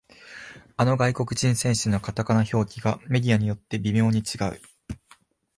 [0.77, 4.59] あの外国人選手のカタカナ表記がメディアによって微妙に違う